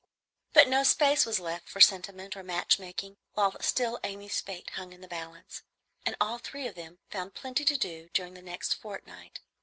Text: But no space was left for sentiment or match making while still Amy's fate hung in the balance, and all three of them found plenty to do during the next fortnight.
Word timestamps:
But 0.53 0.67
no 0.67 0.81
space 0.83 1.27
was 1.27 1.39
left 1.39 1.69
for 1.69 1.79
sentiment 1.79 2.35
or 2.35 2.41
match 2.41 2.79
making 2.79 3.17
while 3.33 3.55
still 3.61 3.99
Amy's 4.03 4.41
fate 4.41 4.71
hung 4.71 4.93
in 4.93 5.01
the 5.01 5.07
balance, 5.07 5.61
and 6.07 6.15
all 6.19 6.39
three 6.39 6.65
of 6.67 6.73
them 6.73 6.97
found 7.11 7.35
plenty 7.35 7.63
to 7.65 7.77
do 7.77 8.09
during 8.11 8.33
the 8.33 8.41
next 8.41 8.73
fortnight. 8.73 9.41